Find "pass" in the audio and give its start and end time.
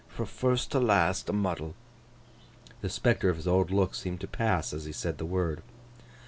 4.27-4.73